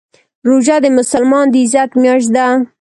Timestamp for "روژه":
0.47-0.75